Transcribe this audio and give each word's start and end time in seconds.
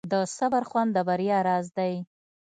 د 0.11 0.13
صبر 0.37 0.63
خوند 0.69 0.89
د 0.93 0.97
بریا 1.07 1.39
راز 1.47 1.67
دی. 1.77 1.93